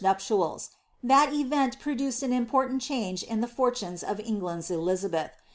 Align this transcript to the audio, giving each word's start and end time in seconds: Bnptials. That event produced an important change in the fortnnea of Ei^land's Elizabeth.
Bnptials. 0.03 0.69
That 1.03 1.31
event 1.31 1.77
produced 1.79 2.23
an 2.23 2.33
important 2.33 2.81
change 2.81 3.21
in 3.21 3.41
the 3.41 3.47
fortnnea 3.47 4.01
of 4.03 4.17
Ei^land's 4.17 4.71
Elizabeth. 4.71 5.33